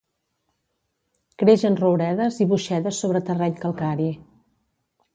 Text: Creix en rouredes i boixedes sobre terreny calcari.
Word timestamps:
Creix 1.43 1.67
en 1.69 1.77
rouredes 1.83 2.41
i 2.47 2.49
boixedes 2.55 3.05
sobre 3.05 3.25
terreny 3.31 3.57
calcari. 3.63 4.13